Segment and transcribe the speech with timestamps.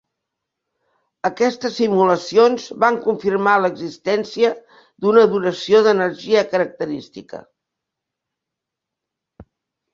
[1.29, 4.51] Aquestes simulacions van confirmar l'existència
[5.05, 7.45] d'una duració d'energia característica.